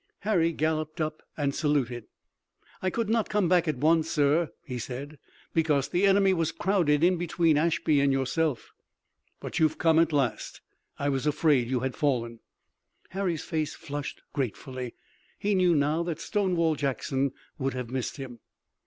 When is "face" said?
13.43-13.75